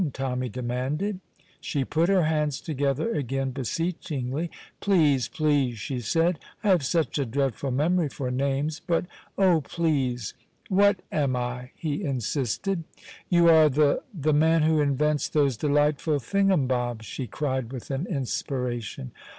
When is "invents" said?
14.81-15.29